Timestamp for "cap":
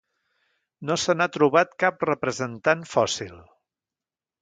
1.85-2.07